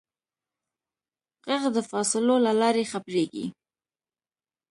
[1.47, 3.45] غږ د فاصلو له لارې خپرېږي.